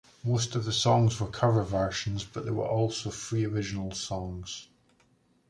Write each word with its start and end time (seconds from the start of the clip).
Most 0.23 0.55
of 0.55 0.65
the 0.65 0.71
songs 0.71 1.19
were 1.19 1.27
cover 1.27 1.61
versions 1.61 2.23
but 2.23 2.43
there 2.43 2.55
were 2.55 2.65
also 2.67 3.11
three 3.11 3.45
original 3.45 3.91
songs. 3.91 4.67